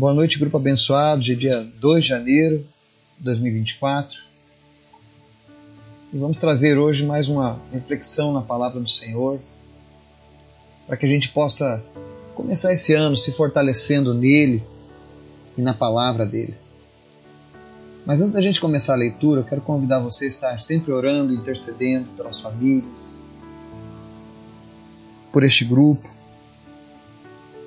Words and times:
Boa 0.00 0.14
noite, 0.14 0.38
grupo 0.38 0.56
abençoado, 0.56 1.20
de 1.20 1.36
dia 1.36 1.62
2 1.78 2.02
de 2.02 2.08
janeiro 2.08 2.66
de 3.18 3.24
2024. 3.24 4.18
E 6.10 6.16
vamos 6.16 6.38
trazer 6.38 6.78
hoje 6.78 7.04
mais 7.04 7.28
uma 7.28 7.60
reflexão 7.70 8.32
na 8.32 8.40
palavra 8.40 8.80
do 8.80 8.88
Senhor, 8.88 9.38
para 10.86 10.96
que 10.96 11.04
a 11.04 11.08
gente 11.08 11.28
possa 11.28 11.84
começar 12.34 12.72
esse 12.72 12.94
ano 12.94 13.14
se 13.14 13.30
fortalecendo 13.30 14.14
nele 14.14 14.64
e 15.54 15.60
na 15.60 15.74
palavra 15.74 16.24
dele. 16.24 16.56
Mas 18.06 18.22
antes 18.22 18.32
da 18.32 18.40
gente 18.40 18.58
começar 18.58 18.94
a 18.94 18.96
leitura, 18.96 19.42
eu 19.42 19.44
quero 19.44 19.60
convidar 19.60 19.98
você 19.98 20.24
a 20.24 20.28
estar 20.28 20.62
sempre 20.62 20.92
orando, 20.92 21.34
intercedendo 21.34 22.08
pelas 22.16 22.40
famílias, 22.40 23.22
por 25.30 25.44
este 25.44 25.62
grupo, 25.62 26.08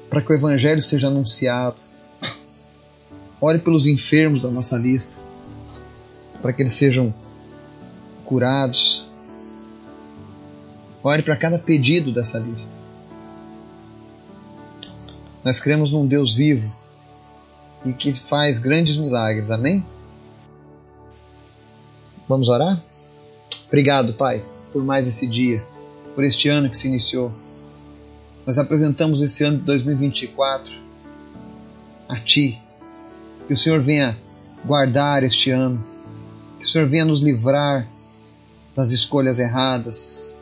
para 0.09 0.19
que 0.19 0.31
o 0.31 0.35
Evangelho 0.35 0.81
seja 0.81 1.09
anunciado. 1.09 1.92
Ore 3.45 3.59
pelos 3.59 3.87
enfermos 3.87 4.43
da 4.43 4.49
nossa 4.49 4.77
lista, 4.77 5.19
para 6.41 6.53
que 6.53 6.61
eles 6.61 6.75
sejam 6.75 7.13
curados. 8.23 9.05
Ore 11.03 11.21
para 11.21 11.35
cada 11.35 11.59
pedido 11.59 12.13
dessa 12.13 12.39
lista. 12.39 12.71
Nós 15.43 15.59
cremos 15.59 15.91
num 15.91 16.07
Deus 16.07 16.33
vivo 16.33 16.73
e 17.83 17.91
que 17.91 18.13
faz 18.13 18.59
grandes 18.59 18.95
milagres, 18.95 19.51
amém? 19.51 19.85
Vamos 22.29 22.47
orar? 22.47 22.81
Obrigado, 23.67 24.13
Pai, 24.13 24.41
por 24.71 24.81
mais 24.85 25.05
esse 25.05 25.27
dia, 25.27 25.61
por 26.15 26.23
este 26.23 26.47
ano 26.47 26.69
que 26.69 26.77
se 26.77 26.87
iniciou. 26.87 27.29
Nós 28.47 28.57
apresentamos 28.57 29.19
esse 29.19 29.43
ano 29.43 29.57
de 29.57 29.65
2024 29.65 30.73
a 32.07 32.15
Ti. 32.21 32.62
Que 33.47 33.53
o 33.53 33.57
Senhor 33.57 33.81
venha 33.81 34.17
guardar 34.65 35.23
este 35.23 35.51
ano, 35.51 35.83
que 36.59 36.65
o 36.65 36.67
Senhor 36.67 36.87
venha 36.87 37.05
nos 37.05 37.21
livrar 37.21 37.87
das 38.75 38.91
escolhas 38.91 39.39
erradas, 39.39 40.33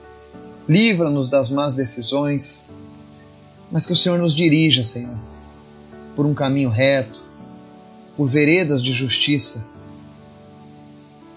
livra-nos 0.68 1.28
das 1.28 1.50
más 1.50 1.74
decisões, 1.74 2.70
mas 3.72 3.86
que 3.86 3.94
o 3.94 3.96
Senhor 3.96 4.20
nos 4.20 4.36
dirija, 4.36 4.86
Senhor, 4.86 5.18
por 6.16 6.26
um 6.26 6.34
caminho 6.34 6.70
reto, 6.70 7.22
por 8.16 8.28
veredas 8.28 8.84
de 8.84 8.94
justiça 8.94 9.66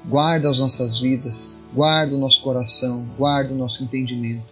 Guarda 0.06 0.50
as 0.50 0.58
nossas 0.58 1.00
vidas, 1.00 1.62
guarda 1.72 2.14
o 2.14 2.18
nosso 2.18 2.42
coração, 2.42 3.06
guarda 3.16 3.54
o 3.54 3.56
nosso 3.56 3.82
entendimento. 3.82 4.44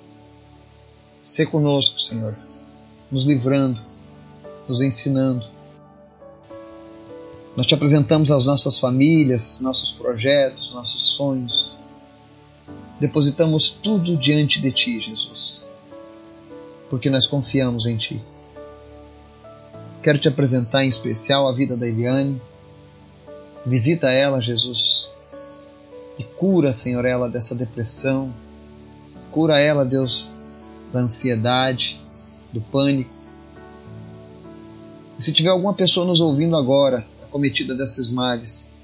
Sê 1.23 1.45
conosco, 1.45 2.01
Senhor, 2.01 2.35
nos 3.11 3.27
livrando, 3.27 3.79
nos 4.67 4.81
ensinando. 4.81 5.47
Nós 7.55 7.67
te 7.67 7.75
apresentamos 7.75 8.31
as 8.31 8.47
nossas 8.47 8.78
famílias, 8.78 9.61
nossos 9.61 9.92
projetos, 9.92 10.72
nossos 10.72 11.03
sonhos. 11.03 11.78
Depositamos 12.98 13.69
tudo 13.70 14.17
diante 14.17 14.61
de 14.61 14.72
Ti, 14.72 15.00
Jesus, 15.00 15.67
porque 16.89 17.11
nós 17.11 17.27
confiamos 17.27 17.84
em 17.84 17.98
Ti. 17.98 18.23
Quero 20.03 20.19
te 20.19 20.28
apresentar 20.28 20.84
em 20.84 20.89
especial 20.89 21.47
a 21.47 21.53
vida 21.53 21.77
da 21.77 21.86
Eliane. 21.86 22.41
Visita 23.67 24.11
ela, 24.11 24.41
Jesus, 24.41 25.11
e 26.19 26.25
cura, 26.25 26.73
Senhor, 26.73 27.05
ela 27.05 27.28
dessa 27.28 27.55
depressão. 27.55 28.33
Cura 29.30 29.61
ela, 29.61 29.84
Deus, 29.84 30.30
da 30.91 31.00
ansiedade, 31.00 32.00
do 32.50 32.61
pânico. 32.61 33.11
E 35.19 35.23
se 35.23 35.33
tiver 35.33 35.50
alguma 35.50 35.75
pessoa 35.75 36.06
nos 36.06 36.20
ouvindo 36.20 36.56
agora, 36.56 37.06
acometida 37.33 37.75
desses 37.75 38.11
males, 38.11 38.75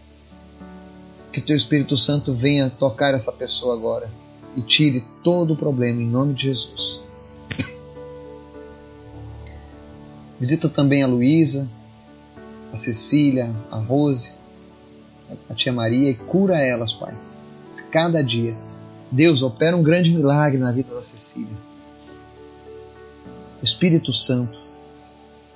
que 1.31 1.39
Teu 1.43 1.55
Espírito 1.55 1.99
Santo 1.99 2.33
venha 2.33 2.71
tocar 2.71 3.13
essa 3.13 3.31
pessoa 3.31 3.75
agora 3.75 4.11
e 4.57 4.63
tire 4.63 5.05
todo 5.23 5.53
o 5.53 5.57
problema 5.57 6.01
em 6.01 6.07
nome 6.07 6.33
de 6.33 6.45
Jesus. 6.45 7.05
Visita 10.41 10.67
também 10.67 11.03
a 11.03 11.07
Luísa, 11.07 11.69
a 12.73 12.79
Cecília, 12.79 13.55
a 13.71 13.77
Rose, 13.77 14.33
a 15.51 15.55
tia 15.55 15.73
Maria 15.73 16.09
e 16.09 16.15
cura 16.15 16.59
elas, 16.59 16.95
Pai. 16.95 17.15
A 17.77 17.83
cada 17.91 18.25
dia. 18.25 18.57
Deus 19.11 19.43
opera 19.43 19.77
um 19.77 19.83
grande 19.83 20.11
milagre 20.11 20.59
na 20.59 20.73
vida 20.73 20.95
da 20.95 21.03
Cecília. 21.03 21.57
Espírito 23.63 24.13
Santo, 24.13 24.59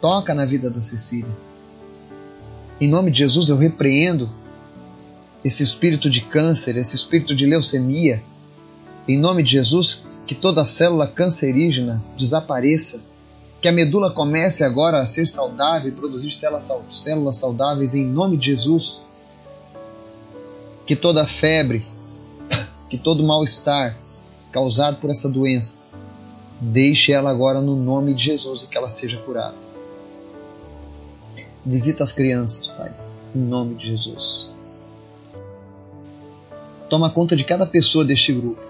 toca 0.00 0.34
na 0.34 0.44
vida 0.44 0.68
da 0.68 0.82
Cecília. 0.82 1.32
Em 2.82 2.88
nome 2.88 3.12
de 3.12 3.18
Jesus, 3.18 3.48
eu 3.48 3.56
repreendo 3.56 4.28
esse 5.44 5.62
espírito 5.62 6.10
de 6.10 6.20
câncer, 6.20 6.76
esse 6.76 6.96
espírito 6.96 7.32
de 7.32 7.46
leucemia. 7.46 8.20
Em 9.06 9.16
nome 9.16 9.44
de 9.44 9.52
Jesus, 9.52 10.04
que 10.26 10.34
toda 10.34 10.66
célula 10.66 11.06
cancerígena 11.06 12.02
desapareça. 12.18 13.04
Que 13.60 13.68
a 13.68 13.72
medula 13.72 14.10
comece 14.10 14.64
agora 14.64 15.00
a 15.00 15.06
ser 15.06 15.28
saudável 15.28 15.90
e 15.90 15.94
produzir 15.94 16.32
células 16.32 17.36
saudáveis 17.36 17.94
em 17.94 18.04
nome 18.04 18.36
de 18.36 18.46
Jesus 18.46 19.06
que 20.84 20.96
toda 20.96 21.24
febre, 21.24 21.86
que 22.90 22.98
todo 22.98 23.22
mal-estar 23.22 23.96
causado 24.50 24.96
por 24.96 25.08
essa 25.08 25.28
doença, 25.28 25.84
deixe 26.60 27.12
ela 27.12 27.30
agora 27.30 27.60
no 27.60 27.76
nome 27.76 28.12
de 28.12 28.24
Jesus 28.24 28.64
e 28.64 28.66
que 28.66 28.76
ela 28.76 28.90
seja 28.90 29.18
curada. 29.18 29.71
Visita 31.64 32.02
as 32.02 32.12
crianças, 32.12 32.66
Pai, 32.66 32.92
em 33.34 33.38
nome 33.38 33.76
de 33.76 33.86
Jesus. 33.86 34.52
Toma 36.90 37.08
conta 37.08 37.36
de 37.36 37.44
cada 37.44 37.64
pessoa 37.64 38.04
deste 38.04 38.32
grupo. 38.32 38.60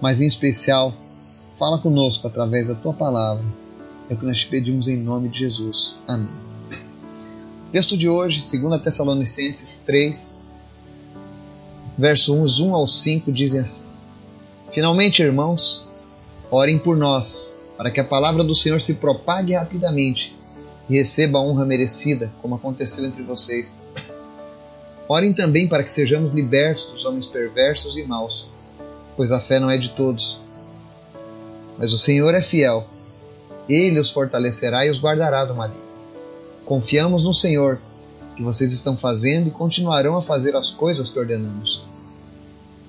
Mas 0.00 0.22
em 0.22 0.26
especial, 0.26 0.94
fala 1.58 1.78
conosco 1.78 2.26
através 2.26 2.68
da 2.68 2.74
tua 2.74 2.94
palavra. 2.94 3.44
É 4.08 4.14
o 4.14 4.16
que 4.16 4.24
nós 4.24 4.38
te 4.38 4.46
pedimos 4.46 4.88
em 4.88 4.96
nome 4.96 5.28
de 5.28 5.40
Jesus. 5.40 6.00
Amém. 6.08 6.34
Texto 7.70 7.94
de 7.94 8.08
hoje, 8.08 8.40
2 8.58 8.80
Tessalonicenses 8.80 9.82
3, 9.84 10.42
versos 11.98 12.58
1 12.58 12.74
ao 12.74 12.88
5, 12.88 13.30
dizem 13.30 13.60
assim: 13.60 13.86
Finalmente, 14.72 15.22
irmãos, 15.22 15.86
orem 16.50 16.78
por 16.78 16.96
nós, 16.96 17.54
para 17.76 17.90
que 17.90 18.00
a 18.00 18.04
palavra 18.04 18.42
do 18.42 18.54
Senhor 18.54 18.80
se 18.80 18.94
propague 18.94 19.52
rapidamente 19.52 20.34
e 20.88 20.96
receba 20.96 21.38
a 21.38 21.42
honra 21.42 21.64
merecida, 21.64 22.32
como 22.40 22.54
aconteceu 22.54 23.04
entre 23.04 23.22
vocês. 23.22 23.82
Orem 25.08 25.32
também 25.32 25.68
para 25.68 25.82
que 25.82 25.92
sejamos 25.92 26.32
libertos 26.32 26.86
dos 26.86 27.04
homens 27.04 27.26
perversos 27.26 27.96
e 27.96 28.04
maus, 28.04 28.48
pois 29.16 29.30
a 29.30 29.40
fé 29.40 29.58
não 29.58 29.70
é 29.70 29.78
de 29.78 29.90
todos. 29.90 30.40
Mas 31.78 31.92
o 31.92 31.98
Senhor 31.98 32.34
é 32.34 32.42
fiel, 32.42 32.86
ele 33.68 34.00
os 34.00 34.10
fortalecerá 34.10 34.86
e 34.86 34.90
os 34.90 35.00
guardará 35.00 35.44
do 35.44 35.54
maligno. 35.54 35.84
Confiamos 36.64 37.24
no 37.24 37.34
Senhor, 37.34 37.80
que 38.36 38.42
vocês 38.42 38.72
estão 38.72 38.96
fazendo 38.96 39.48
e 39.48 39.52
continuarão 39.52 40.16
a 40.16 40.22
fazer 40.22 40.54
as 40.56 40.70
coisas 40.70 41.10
que 41.10 41.18
ordenamos. 41.18 41.84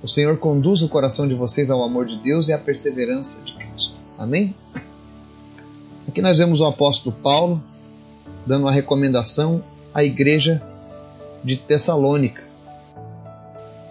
O 0.01 0.07
Senhor 0.07 0.37
conduz 0.37 0.81
o 0.81 0.89
coração 0.89 1.27
de 1.27 1.33
vocês 1.33 1.71
ao 1.71 1.83
amor 1.83 2.05
de 2.05 2.17
Deus 2.17 2.47
e 2.47 2.53
à 2.53 2.57
perseverança 2.57 3.41
de 3.43 3.53
Cristo. 3.53 3.95
Amém? 4.17 4.55
Aqui 6.07 6.21
nós 6.21 6.37
vemos 6.37 6.61
o 6.61 6.65
apóstolo 6.65 7.15
Paulo 7.15 7.63
dando 8.47 8.63
uma 8.63 8.71
recomendação 8.71 9.63
à 9.93 10.03
igreja 10.03 10.61
de 11.43 11.57
Tessalônica. 11.57 12.41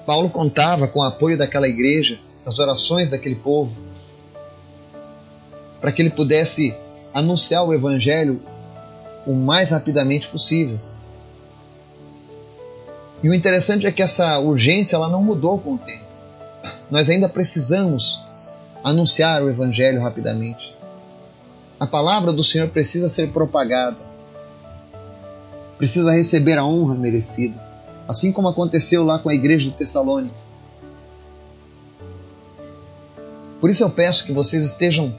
Paulo 0.04 0.30
contava 0.30 0.88
com 0.88 1.00
o 1.00 1.04
apoio 1.04 1.38
daquela 1.38 1.68
igreja, 1.68 2.18
das 2.44 2.58
orações 2.58 3.10
daquele 3.10 3.36
povo, 3.36 3.80
para 5.80 5.92
que 5.92 6.02
ele 6.02 6.10
pudesse 6.10 6.74
anunciar 7.12 7.64
o 7.64 7.72
evangelho 7.72 8.40
o 9.26 9.34
mais 9.34 9.70
rapidamente 9.70 10.26
possível. 10.28 10.80
E 13.22 13.28
o 13.28 13.34
interessante 13.34 13.86
é 13.86 13.92
que 13.92 14.02
essa 14.02 14.38
urgência 14.38 14.96
ela 14.96 15.08
não 15.08 15.22
mudou 15.22 15.58
com 15.58 15.74
o 15.74 15.78
tempo. 15.78 16.04
Nós 16.90 17.10
ainda 17.10 17.28
precisamos 17.28 18.20
anunciar 18.84 19.42
o 19.42 19.50
Evangelho 19.50 20.00
rapidamente. 20.00 20.72
A 21.80 21.86
palavra 21.86 22.32
do 22.32 22.42
Senhor 22.42 22.68
precisa 22.68 23.08
ser 23.08 23.32
propagada, 23.32 23.98
precisa 25.78 26.12
receber 26.12 26.58
a 26.58 26.64
honra 26.64 26.94
merecida, 26.94 27.60
assim 28.08 28.32
como 28.32 28.48
aconteceu 28.48 29.04
lá 29.04 29.18
com 29.18 29.28
a 29.28 29.34
igreja 29.34 29.70
de 29.70 29.76
Tessalônica. 29.76 30.34
Por 33.60 33.70
isso 33.70 33.82
eu 33.82 33.90
peço 33.90 34.24
que 34.24 34.32
vocês 34.32 34.64
estejam 34.64 35.12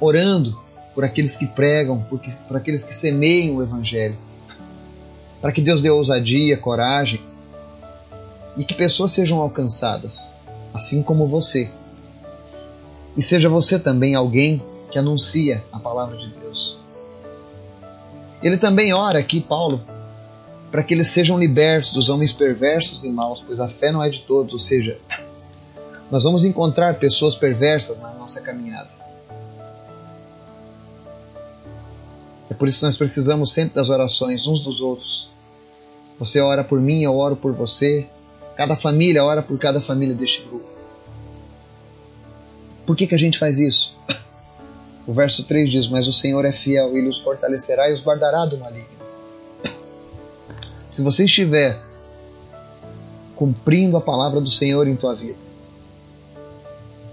orando 0.00 0.58
por 0.94 1.04
aqueles 1.04 1.36
que 1.36 1.46
pregam, 1.46 2.02
por, 2.02 2.18
que, 2.20 2.34
por 2.48 2.56
aqueles 2.56 2.84
que 2.84 2.94
semeiam 2.94 3.56
o 3.56 3.62
Evangelho. 3.62 4.16
Para 5.40 5.52
que 5.52 5.60
Deus 5.60 5.80
dê 5.80 5.90
ousadia, 5.90 6.56
coragem 6.56 7.20
e 8.56 8.64
que 8.64 8.74
pessoas 8.74 9.12
sejam 9.12 9.40
alcançadas, 9.40 10.38
assim 10.72 11.02
como 11.02 11.26
você. 11.26 11.70
E 13.16 13.22
seja 13.22 13.48
você 13.48 13.78
também 13.78 14.14
alguém 14.14 14.62
que 14.90 14.98
anuncia 14.98 15.64
a 15.72 15.78
palavra 15.78 16.16
de 16.16 16.28
Deus. 16.28 16.78
Ele 18.42 18.56
também 18.56 18.92
ora 18.92 19.18
aqui, 19.18 19.40
Paulo, 19.40 19.82
para 20.72 20.82
que 20.82 20.94
eles 20.94 21.08
sejam 21.08 21.38
libertos 21.38 21.92
dos 21.92 22.08
homens 22.08 22.32
perversos 22.32 23.04
e 23.04 23.10
maus, 23.10 23.42
pois 23.42 23.60
a 23.60 23.68
fé 23.68 23.92
não 23.92 24.02
é 24.02 24.08
de 24.08 24.20
todos, 24.22 24.54
ou 24.54 24.58
seja, 24.58 24.98
nós 26.10 26.24
vamos 26.24 26.46
encontrar 26.46 26.98
pessoas 26.98 27.36
perversas 27.36 28.00
na 28.00 28.10
nossa 28.14 28.40
caminhada. 28.40 28.88
É 32.48 32.54
por 32.54 32.68
isso 32.68 32.80
que 32.80 32.86
nós 32.86 32.96
precisamos 32.96 33.52
sempre 33.52 33.74
das 33.74 33.90
orações 33.90 34.46
uns 34.46 34.64
dos 34.64 34.80
outros. 34.80 35.30
Você 36.18 36.40
ora 36.40 36.64
por 36.64 36.80
mim, 36.80 37.02
eu 37.02 37.18
oro 37.18 37.36
por 37.36 37.52
você. 37.52 38.06
Cada 38.56 38.74
família 38.74 39.22
ora 39.22 39.42
por 39.42 39.58
cada 39.58 39.80
família 39.80 40.14
deste 40.14 40.42
grupo. 40.42 40.70
Por 42.86 42.96
que, 42.96 43.06
que 43.06 43.14
a 43.14 43.18
gente 43.18 43.38
faz 43.38 43.58
isso? 43.58 43.94
O 45.06 45.12
verso 45.12 45.44
3 45.44 45.70
diz: 45.70 45.88
Mas 45.88 46.06
o 46.06 46.12
Senhor 46.12 46.44
é 46.44 46.52
fiel, 46.52 46.96
ele 46.96 47.08
os 47.08 47.20
fortalecerá 47.20 47.90
e 47.90 47.92
os 47.92 48.02
guardará 48.02 48.46
do 48.46 48.56
maligno. 48.56 49.01
Se 50.92 51.00
você 51.00 51.24
estiver 51.24 51.82
cumprindo 53.34 53.96
a 53.96 54.00
palavra 54.00 54.42
do 54.42 54.50
Senhor 54.50 54.86
em 54.86 54.94
tua 54.94 55.14
vida, 55.14 55.38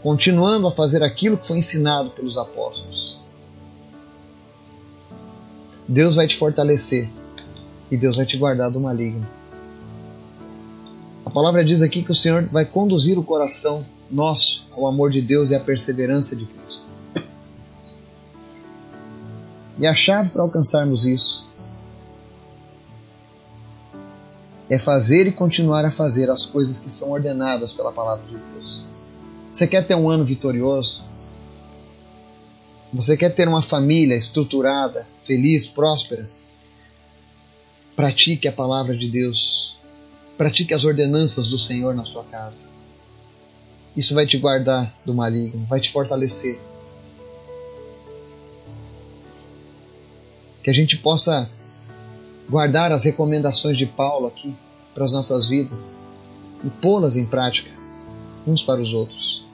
continuando 0.04 0.68
a 0.68 0.72
fazer 0.72 1.02
aquilo 1.02 1.38
que 1.38 1.48
foi 1.48 1.60
ensinado 1.60 2.10
pelos 2.10 2.38
apóstolos, 2.38 3.22
Deus 5.88 6.18
vai 6.18 6.28
te 6.28 6.36
fortalecer 6.36 7.10
e 7.90 7.96
Deus 7.96 8.18
vai 8.18 8.26
te 8.26 8.36
guardar 8.36 8.70
do 8.70 8.82
maligno. 8.82 9.26
A 11.26 11.30
palavra 11.30 11.64
diz 11.64 11.82
aqui 11.82 12.04
que 12.04 12.12
o 12.12 12.16
Senhor 12.16 12.44
vai 12.52 12.66
conduzir 12.66 13.18
o 13.18 13.24
coração 13.24 13.86
nosso 14.12 14.68
ao 14.74 14.88
amor 14.88 15.10
de 15.10 15.22
Deus 15.22 15.52
e 15.52 15.56
à 15.56 15.60
perseverança 15.60 16.36
de 16.36 16.46
Cristo. 16.46 16.84
E 19.78 19.88
a 19.88 19.94
chave 19.94 20.32
para 20.32 20.42
alcançarmos 20.42 21.06
isso 21.06 21.49
é 24.70 24.78
fazer 24.78 25.26
e 25.26 25.32
continuar 25.32 25.84
a 25.84 25.92
fazer 25.92 26.30
as 26.30 26.46
coisas 26.46 26.80
que 26.80 26.92
são 26.92 27.10
ordenadas 27.12 27.74
pela 27.74 27.92
palavra 27.92 28.26
de 28.26 28.38
Deus. 28.38 28.86
Você 29.52 29.68
quer 29.68 29.86
ter 29.86 29.96
um 29.96 30.10
ano 30.10 30.24
vitorioso? 30.24 31.04
Você 32.94 33.18
quer 33.18 33.34
ter 33.34 33.48
uma 33.48 33.62
família 33.62 34.16
estruturada, 34.16 35.08
feliz, 35.24 35.68
próspera? 35.68 36.30
Pratique 37.96 38.48
a 38.48 38.52
palavra 38.52 38.96
de 38.96 39.10
Deus. 39.10 39.78
Pratique 40.38 40.74
as 40.74 40.84
ordenanças 40.84 41.50
do 41.50 41.58
Senhor 41.58 41.96
na 41.96 42.06
sua 42.06 42.24
casa. 42.24 42.70
Isso 43.96 44.14
vai 44.14 44.26
te 44.26 44.38
guardar 44.38 44.96
do 45.04 45.14
maligno, 45.14 45.66
vai 45.66 45.80
te 45.80 45.92
fortalecer. 45.92 46.60
Que 50.64 50.70
a 50.70 50.74
gente 50.74 50.98
possa 50.98 51.50
guardar 52.50 52.92
as 52.92 53.04
recomendações 53.04 53.78
de 53.78 53.86
Paulo 53.86 54.28
aqui 54.28 54.56
para 54.94 55.06
as 55.06 55.14
nossas 55.14 55.50
vidas 55.50 56.00
e 56.64 56.70
pô-las 56.70 57.16
em 57.16 57.26
prática 57.26 57.70
uns 58.46 58.64
para 58.64 58.82
os 58.82 58.94
outros. 58.94 59.46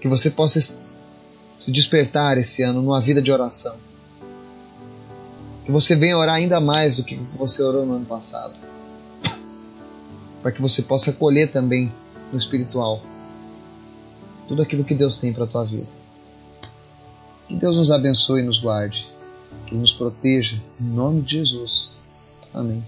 Que 0.00 0.08
você 0.08 0.30
possa 0.30 0.58
se 0.60 1.70
despertar 1.70 2.38
esse 2.38 2.62
ano 2.62 2.80
numa 2.80 3.00
vida 3.00 3.20
de 3.20 3.30
oração. 3.30 3.76
Que 5.66 5.70
você 5.70 5.94
venha 5.94 6.16
orar 6.16 6.36
ainda 6.36 6.58
mais 6.58 6.96
do 6.96 7.04
que 7.04 7.16
você 7.36 7.62
orou 7.62 7.84
no 7.84 7.96
ano 7.96 8.06
passado. 8.06 8.54
Para 10.40 10.50
que 10.50 10.62
você 10.62 10.80
possa 10.80 11.12
colher 11.12 11.52
também 11.52 11.92
no 12.32 12.38
espiritual 12.38 13.02
tudo 14.48 14.62
aquilo 14.62 14.82
que 14.82 14.94
Deus 14.94 15.18
tem 15.18 15.32
para 15.32 15.44
a 15.44 15.46
tua 15.46 15.64
vida. 15.64 15.86
Que 17.46 17.54
Deus 17.54 17.76
nos 17.76 17.90
abençoe 17.90 18.40
e 18.40 18.44
nos 18.44 18.58
guarde 18.58 19.06
que 19.66 19.74
nos 19.74 19.92
proteja. 19.92 20.60
Em 20.80 20.84
nome 20.84 21.22
de 21.22 21.38
Jesus. 21.38 21.98
Amém. 22.52 22.84